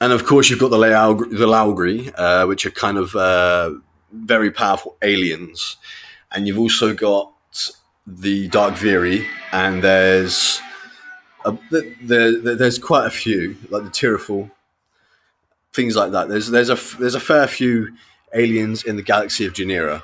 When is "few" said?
13.10-13.56, 17.46-17.96